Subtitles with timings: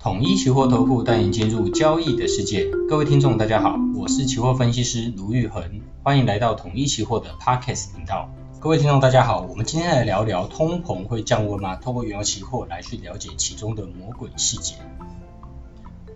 [0.00, 2.70] 统一期货投顾带您进入交易的世界。
[2.88, 8.30] 各位听众，大家好，我是期货分析师卢玉恒，欢迎来到统一期货的 Podcast 频道。
[8.60, 11.74] 各位听众，大家好，我们今天来聊聊通膨会降温吗？
[11.74, 14.76] 透过原油期货来去了解其中的魔鬼细节。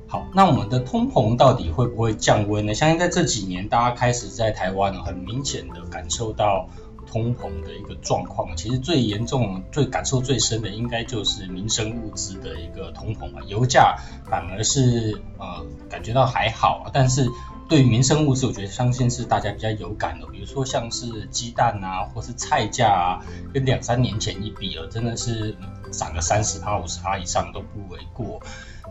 [0.07, 2.75] 好，那我们的通膨到底会不会降温呢？
[2.75, 6.69] 相信在这几年，大家开始在台湾很明显的感受到。
[7.07, 13.41] 通膨的一个状况，其实最严重、最感受最深的，应该就是民生物资的一个通膨吧。
[13.47, 17.29] 油价反而是呃感觉到还好，但是
[17.69, 20.27] 对于民生物资，我觉得相信是大家比较有感的。
[20.27, 23.21] 比如说像是鸡蛋啊，或是菜价啊，
[23.53, 25.57] 跟两三年前一比了，真的是
[25.91, 28.41] 涨个三十趴、五十趴以上都不为过。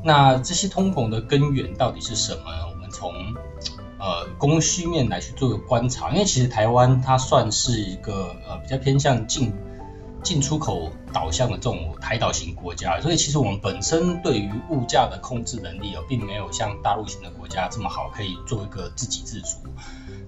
[0.03, 2.45] 那这些通膨的根源到底是什么？
[2.71, 3.13] 我们从
[4.01, 9.53] 呃，供需面来去做个观察，因为其实台湾它算是一个呃比较偏向进
[10.23, 19.57] 进出口导向的这种台岛型国家，所以其实我们本身对于物价的控制能力哦，并没有像大陆型的国家这么好，可以做一个自给自足。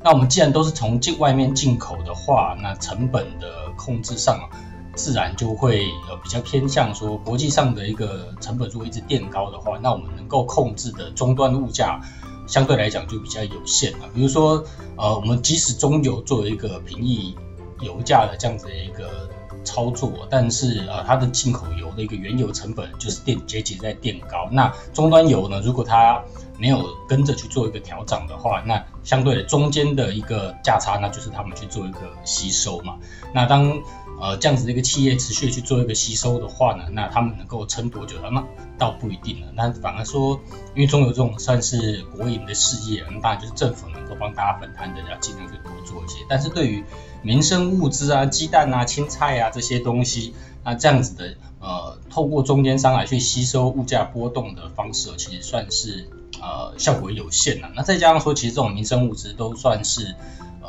[0.03, 4.47] 那我们既然都是从境外面进口的话，那成本的控制上
[4.95, 11.99] 自然就会呃比较偏向说国际上的一个成本如果一直垫高的话，那我们能够控制的终端物价。
[12.47, 14.63] 相对来讲就比较有限了，比如说，
[14.97, 17.35] 呃，我们即使中油作为一个平抑
[17.81, 19.29] 油价的这样子的一个
[19.63, 24.47] 操作，但是呃，它的进口油的一个原油成本就是垫节节在垫高。
[24.51, 26.21] 那终端油呢，如果它
[26.59, 32.97] 没有跟着去做一个调涨的话，那相对的中间的一个价差，那就是他们去做一个吸收嘛。
[33.33, 33.73] 那当
[34.23, 38.15] 呃，这样子的一个企业持续去做一个吸收的话呢，那他们能够撑多久？
[38.31, 38.41] 那
[38.77, 39.47] 倒不一定了。
[39.53, 40.39] 那反而说，
[40.73, 46.19] 因为中油这种算是国营的事业，那当然就是政府能够帮大家分摊的，要尽量去多做一些。
[46.29, 46.81] 但是对于
[47.21, 56.07] 民生物资啊、鸡蛋啊、青菜啊这些东西，那这样子的呃，透过中间商来去吸收物价波动的方式，其实算是
[56.41, 57.69] 呃效果有限了。
[57.75, 60.15] 那再加上说，其实这种民生物资都算是。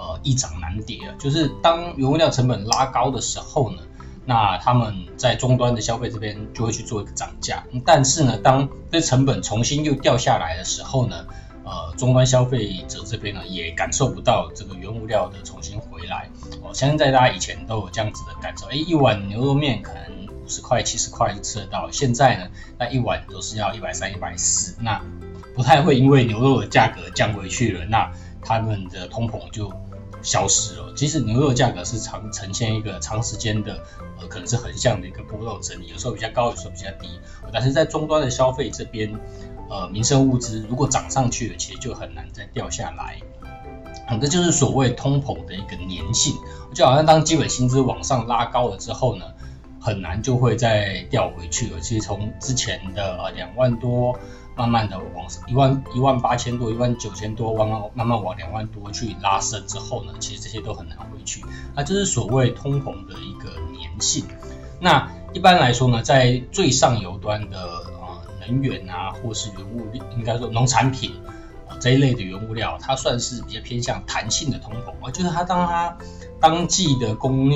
[0.05, 3.79] 呃，易涨难跌啊，就是当原物料成本拉高的时候呢，
[4.27, 7.65] 那他们在终端的消费这边就会去做一个涨价。
[7.87, 11.25] 但是呢，当这成本重新又掉下来的时候呢，
[11.65, 16.29] 呃，终端消费者这边呢也感受不到这个原物料的重新回来。
[16.63, 20.03] 我、相信在大家以前都有这样子的感受，哎，一碗牛肉面可能
[20.45, 22.47] 五十块、七十块就吃得到，现在呢，
[22.79, 25.01] 那一碗都是要一百三、一百四，那
[25.55, 28.13] 不太会因为牛肉的价格降回去了，那
[28.43, 29.73] 他们的通膨就
[30.25, 30.93] 消失了。
[30.97, 33.85] 即使牛肉价格是长呈现一个长时间的，
[34.19, 37.09] 呃，可能是横向的一个波动整理，有时候比较高，有时候比较低。
[37.53, 39.15] 但是在终端的消费这边，
[39.71, 43.21] 呃，民生物资如果涨上去了，其实就很难再掉下来。
[44.09, 46.35] 嗯，这就是所谓通膨的一个粘性，
[46.75, 49.27] 就好像当基本薪资往上拉高了之后呢，
[49.81, 51.79] 很难就会再掉回去了。
[51.81, 54.19] 其实从之前的呃两万多。
[54.57, 61.45] 慢慢的往上一万一万八千多，一万九千多，慢慢慢慢往两万多去拉升之后呢，其实这些都很难回去。
[61.75, 63.51] 那这是所谓通膨的一个
[63.83, 64.25] 粘性。
[64.81, 71.13] 那一般来说呢，在最上游端的呃能源啊，或是原物料应该说农产品
[71.69, 71.77] 啊。
[71.81, 75.97] 这一类的原物料，它算是比较偏向弹性的通膨啊，就是它当它
[76.41, 77.51] 当季的供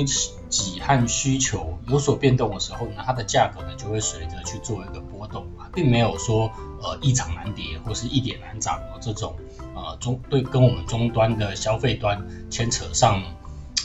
[0.49, 6.51] 给和需求有所变动的时候呢，它的价格呢就会随着去做一个波动啊，并没有说
[6.81, 9.35] 呃一涨难跌或是一跌难涨这种
[9.75, 13.21] 呃中对跟我们终端的消费端牵扯上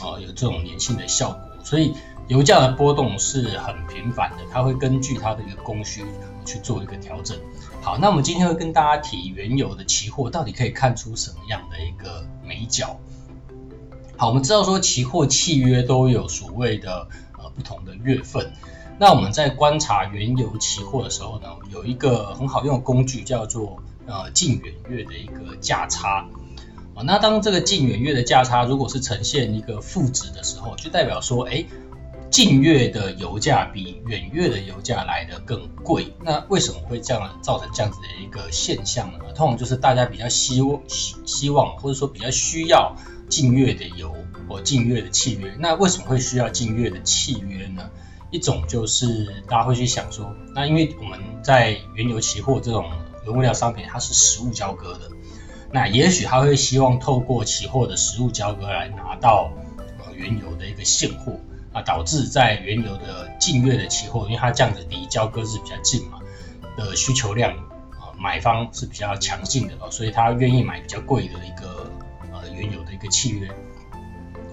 [0.02, 1.92] 呃有这种粘性的效果，所以
[2.28, 6.04] 油价的波动是很频繁的，它会根据它的一个供需
[6.44, 7.36] 去做一个调整。
[7.82, 12.98] 好，那我们今天会跟大家提原油的期货到底可以看出什么样的一个眉角。
[14.16, 17.06] 好，我们知道说期货契约都有所谓的
[17.38, 18.52] 呃不同的月份，
[18.98, 26.26] 那我们在观察原油期货的时候呢，有一个很好用的工具叫做呃近远月的一个价差
[26.94, 27.02] 啊。
[27.04, 31.64] 那当这个近远月的价差如果是呈现一个负值的时候，就代表说，哎。
[32.30, 39.20] 近月的油价比远月的油价来的更贵，那为什么会这样造成这样子的一个现象呢？
[39.36, 42.96] 通常就是大家比较希望希希望或者说比较需要
[43.28, 44.12] 近月的油
[44.48, 45.54] 或近月的契约。
[45.60, 47.88] 那为什么会需要近月的契约呢？
[48.34, 52.90] 一种就是大家会去想说，那因为我们在原油期货这种
[53.24, 55.08] 原物料商品，它是实物交割的，
[55.70, 59.52] 那也许他会希望透过期货的实物交割来拿到
[60.00, 61.32] 呃原油的一个现货。
[61.72, 66.20] 啊，导致在原油的近月的期货，因为它这样子离交割是比较近嘛，
[66.76, 67.50] 的需求量
[67.90, 71.90] 啊，买方是比较强劲的哦，所以他愿意买比较贵的一个
[72.32, 73.50] 呃原油的一个契约，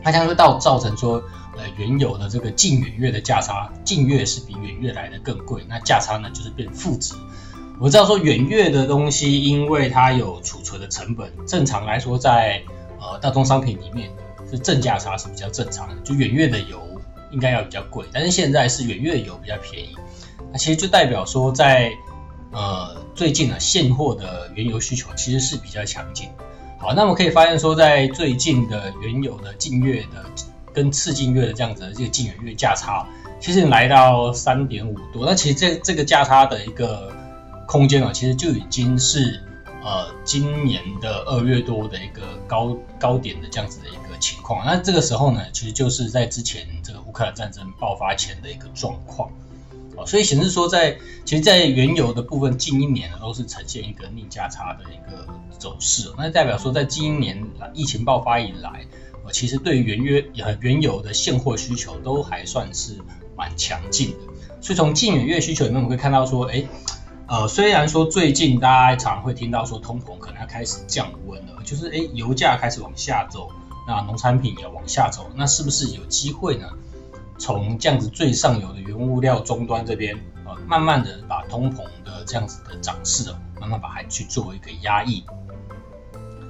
[0.04, 1.24] 它将会到造成说
[1.57, 7.13] 呃原有的这个近远月的价差，近月是比远月来的更贵，那价差呢就是变负值，
[7.80, 12.63] 我知道说远月的东西，因为它有储存的成本，正常来说在
[13.00, 14.09] 呃大宗商品里面
[14.50, 16.80] 是正价差是比较正常的，就远月的油
[17.31, 19.95] 应该要比较贵，但是现在是远月油比较便宜，
[20.51, 21.92] 那其实就代表说在
[22.51, 26.30] 呃最近呢现货的原油需求其实是比较强劲。
[26.77, 30.25] 好，那我们可以发现说在最近的原油的近月的
[30.73, 33.07] 跟次近月的这样子的这个近远月价差，
[33.39, 37.12] 其实来到三点五多，那其实这这个价差的一个。
[37.68, 39.41] 空间啊，其实就已经是
[39.81, 44.65] 呃今年的二月多的一个高高点的这样子的一个情况。
[44.65, 49.31] 那这个时候呢，其实就是在之前这个乌克兰战争爆发前的一个状况。
[50.06, 55.25] 所以显示说在其实，在原油的部分，近一年呢都是呈现一个逆价差的一个
[55.57, 56.12] 走势。
[56.17, 57.41] 那代表说，在今年
[57.74, 58.85] 疫情爆发以来，
[59.25, 60.25] 呃，其实对于原约
[60.59, 62.97] 原油的现货需求都还算是
[63.38, 64.18] 蛮强劲的。
[64.62, 66.63] 所以从近远月需求里面，我们会看到说，哎。
[67.27, 73.50] 呃，虽然说最近大家常会听到说通膨可能要开始降温了，就是诶油价开始往下走，
[73.88, 76.67] 那农产品也往下走，那是不是有机会呢？
[77.38, 80.13] 从这样子最上游的原物料终端这边，
[80.45, 85.24] 呃，慢慢的把通膨的这样子的涨势，慢慢把它去做一个压抑。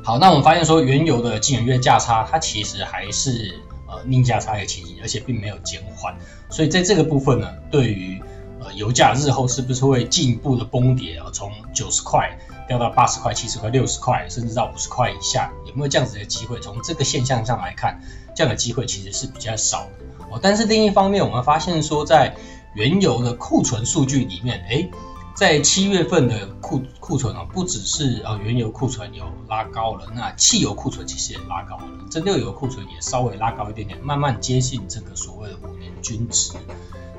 [0.03, 3.53] 好，那我们发现说原油的近远月价差，它其实还是
[3.88, 6.15] 呃逆价差的情形，而且并没有减缓，
[6.50, 8.19] 所以在这个部分呢，对于
[8.59, 11.27] 呃，油价日后是不是会进一步的崩跌啊？
[11.31, 12.36] 从九十块
[12.68, 16.59] 掉到八十块、七十块、六十块，甚至到五十块以下，有没有这样子的机会？
[16.59, 18.00] 从这个现象上来看，
[18.36, 20.39] 这样的机会其实是比较少的哦。
[20.42, 22.36] 但是另一方面，我们发现说，在
[22.74, 24.89] 原油的库存数据里面，诶，
[25.33, 36.54] 在七月份的库库存啊，不只是啊原油库存有拉高了，那汽油库存其实也拉高了，蒸馏油库存也稍微拉高一点点，慢慢接近这个所谓的五年均值。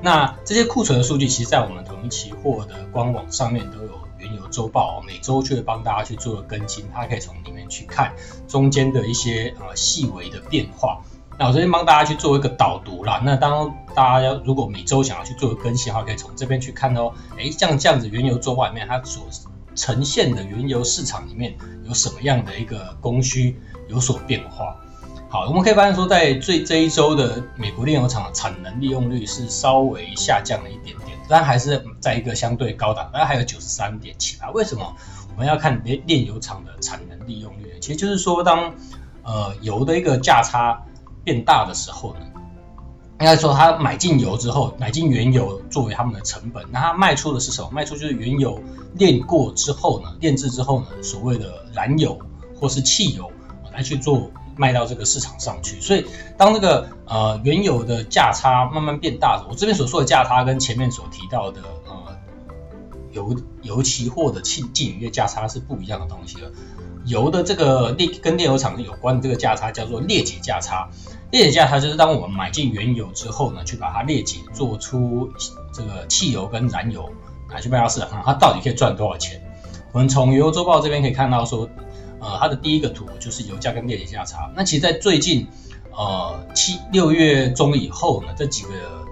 [0.01, 8.13] 那这些库存的数据，其实，在我们统一期货的官网上面都有原油周报，每周就会帮大家去做更新，大家可以从里面去看
[8.47, 11.01] 中间的一些呃细微的变化。
[11.37, 13.21] 那我这边帮大家去做一个导读啦。
[13.23, 17.11] 那当大家要如果每周想要去做更新的话，可以从这边去看哦。
[17.37, 19.23] 哎，像这样子原油周报里面它所
[19.75, 24.75] 呈现的原油市场里面有什么样的一个供需有所变化。
[25.27, 34.51] 好，我们可以发现说，在最这一周的美国炼油厂的产能利用率是稍微下降了一点点，但还是在一个相对高档，大概还有九十三点七八。
[34.51, 34.95] 为什么
[35.33, 37.79] 我们要看炼炼油厂的产能利用率呢？
[37.81, 38.73] 其实就是说当，当
[39.23, 40.79] 呃油的一个价差
[41.23, 42.19] 变大的时候呢，
[43.19, 47.69] 应该说他买进油之后，买进原油作为他们的成本，那他卖出的是什么？
[47.71, 48.61] 卖出就是原油
[48.95, 52.19] 炼过之后呢，炼制之后呢，所谓的燃油
[52.59, 53.31] 或是汽油
[53.71, 54.29] 来去做。
[54.55, 56.05] 卖到这个市场上去，所以
[56.37, 62.15] 当这个呃原油的价差慢慢变大，我这边所说的价差跟前面所提到的呃
[63.13, 66.51] 油油期货的近近月价差是不一样的东西了。
[67.05, 70.87] 油的这个炼跟炼油厂有关的这个价差叫做裂解价差，
[71.33, 75.29] 裂解价差就是当我们买进原油之后呢，去把它裂解做出
[75.73, 77.11] 这个汽油跟燃油
[77.49, 79.41] 拿去卖到市场上，它到底可以赚多少钱？
[79.91, 81.67] 我们从原油周报这边可以看到说。
[82.25, 84.49] 呃，它的第一个图就是油价跟裂解价差。
[84.55, 85.45] 那其实，在最近，
[85.91, 88.69] 呃，七六月中以后呢，这几个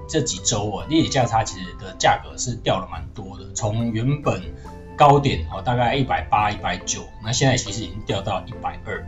[0.07, 3.43] 这几周啊，裂解价差其实的价格是掉了蛮多的。
[3.53, 4.41] 从原本
[4.95, 9.05] 高点哦，大概一百八、一百九，那现在其实已经掉到一百二。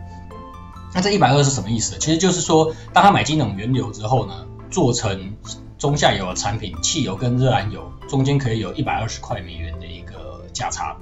[0.94, 1.98] 那这一百二是什么意思？
[1.98, 5.34] 其实就是说，当他买进那种原油之后呢，做成
[5.76, 10.96] 中下游的产品，汽油跟热燃油中间可以有一百二十块美元的一个价差。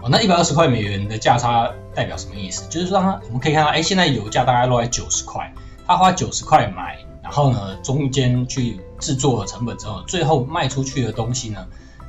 [0.00, 2.68] 哦那一百二十块美元的价差代表什么意思？
[2.68, 5.52] 就是说，他我们可以看到，哎，现在油价大概落在九十块，
[5.86, 11.66] 他花九十块买，然后呢，中间去制作了成本之后，最后卖出去的东西呢，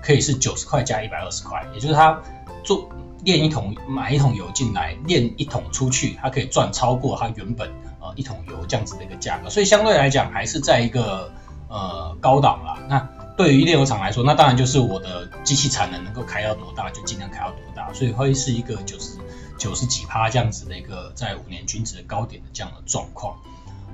[0.08, 2.18] 可以是九十块加一百二十块，也就是他
[2.64, 2.88] 做
[3.26, 7.68] 炼一桶买一桶油进来，炼一桶出去，它可以赚超过它原本
[8.00, 11.30] 呃一桶油这样子的一个价格，所以相对来讲还是在一个
[11.68, 12.80] 呃高档啦。
[12.88, 19.18] 那对于炼油厂来说，那当然就是我的机器产能能够开到多大，就尽量开到多大，所以会是一个九十
[19.58, 23.36] 九十几趴这样子的一个在五年均值的高点的这样的状况。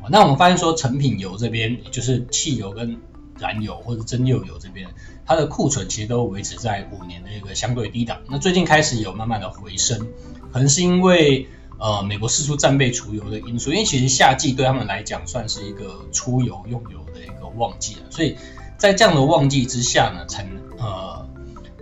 [0.10, 3.02] 那我们发现说，成品油这边，也就是汽油跟
[3.44, 4.88] 燃油或者蒸馏油这边，
[5.26, 8.18] 它的库存其实都维持在五年的一个相对低档。
[8.30, 10.08] 那最近开始有慢慢的回升，
[10.54, 11.48] 可能是因为
[11.78, 18.38] 呃美国释出战备储油的因素，因为其实夏季对他们来讲算是一个出油用油的一个旺季了，所以。
[18.76, 20.46] 在这样的旺季之下呢，才
[20.78, 21.26] 呃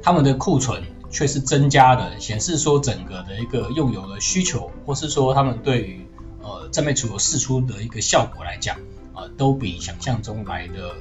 [0.03, 6.05] 他们的库存却是增加的，显示说整个的一个用油的需求，或是说他们对于
[6.43, 8.77] 呃战备储油释出的一个效果来讲，
[9.15, 10.93] 呃都比想象中来的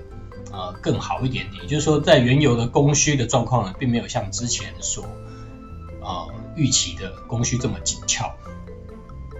[0.52, 5.04] 呃更好一点点，也就是说在原油的供需的状况呢，并没有像之前所
[6.00, 8.32] 呃预期的供需这么紧俏。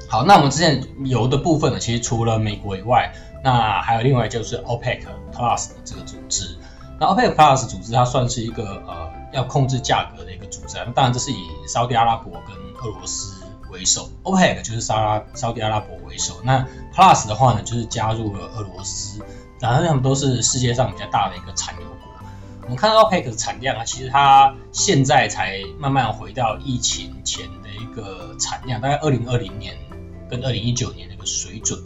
[0.09, 3.13] 好，那我们之前油的部分呢，其实除了美国以外，
[3.45, 5.03] 那还有另外就是 OPEC
[5.33, 6.59] Plus 的这个组织。
[6.99, 19.23] 那 OPEC Plus 组织它算是一个呃要控制价格的一个组织，当然这是以沙特阿拉伯跟俄罗斯为首，OPEC 就是沙拉沙特阿拉伯为首，那 Plus 的话呢，就是加入了俄罗斯，
[19.61, 21.97] 然后他们都是世界上比较大的一个产油国。
[22.63, 29.77] 我们看到 OPEC 的产量啊，其实它现在才慢慢回到疫情前的一个产量，大概二零二零年
[30.29, 31.79] 跟二零一九年的一个水准。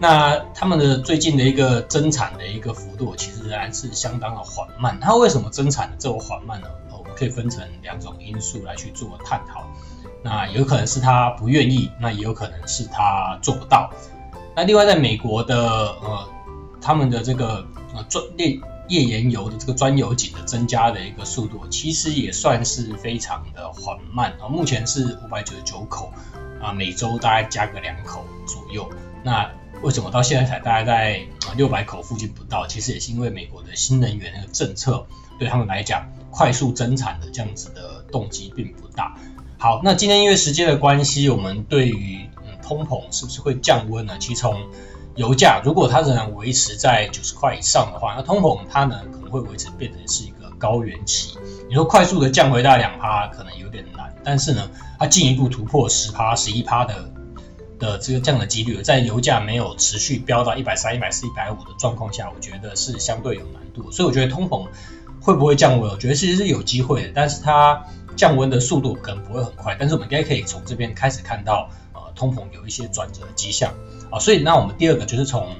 [0.00, 4.96] 那他们的最近的一个增产的一个幅度，其实仍然是相当的缓慢。
[5.00, 6.68] 它为什么增产这么缓慢呢？
[6.92, 9.64] 我们可以分成两种因素来去做探讨。
[10.22, 13.90] 那有可能是他不愿意，那也有可能是他做不到。
[14.54, 15.56] 那另外，在美国的
[16.00, 16.28] 呃，
[16.80, 24.48] 他们的这个呃专页页岩油的这个专油井的增加的一个速度，其实也算是非常的缓慢啊。
[24.48, 26.12] 目前是五百九十九口
[26.60, 28.88] 啊，每周大概加个两口左右。
[29.22, 29.50] 那
[29.82, 32.66] 为什么到现在才大概在六百口附近不到？
[32.66, 35.06] 其实也是因为美国的新能源那个政策
[35.38, 39.16] 对他们来讲，快速增产的这样子的动机并不大。
[39.58, 44.16] 好，那今天因为时间的关系，我们对于嗯通膨是不是会降温呢？
[44.18, 44.62] 其实从
[45.18, 51.36] 油价如果它仍然维持在九十块以上的话，那通膨它呢可能会维持变成是一个高原期。
[51.68, 57.10] 你说快速的降回大两趴可能有点难，但是呢，它进一步突破十趴、十一趴的。
[57.78, 63.88] 的这个这样的几率，在油价没有持续飙到一百三、一百四、一百五的状况下，我觉得是相对有难度。
[63.92, 64.66] 所以我觉得通膨
[65.20, 67.80] 会不会降温，我觉得其实是有机会的，但是它
[68.16, 69.76] 降温的速度可能不会很快。
[69.78, 71.70] 但是我们应该可以从这边开始看到，
[72.18, 73.72] 通膨有一些转折的迹象
[74.10, 74.18] 啊。
[74.18, 75.54] 所以那我们第二个就是从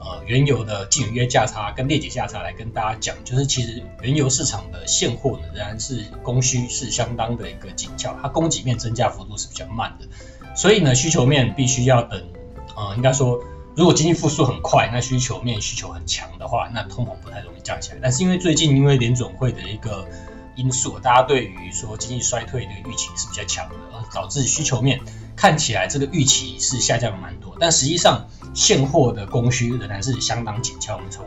[0.00, 10.06] 呃原油的季远月价差跟列解价差来跟大家讲，就是其实原油市场的现货呢，仍然是供需是相当的一个紧俏，它供给面增加幅度是比较慢的。
[10.56, 12.20] 所以呢，需求面必须要等，
[12.74, 13.38] 呃，应该说，
[13.76, 18.00] 如果经济复苏很快，那需求面需求很强的话，那通膨不太容易降下来。
[18.02, 20.08] 但是因为最近因为联准会的一个
[20.56, 24.98] 因素，大家对于说经济衰退的预期是比较强的，而导致需求面
[25.40, 30.96] 看起来这个预期是下降了蛮多，但实际上现货的供需仍然是相当紧俏。
[30.96, 31.24] 我们从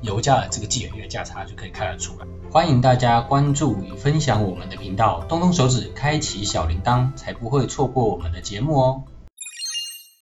[0.00, 2.26] 油价的这个季元月价差就可以看得出来。
[2.50, 9.02] 欢迎大家关注与分享我们的频道，动动手指开启小铃铛，才不会错过我们的节目哦。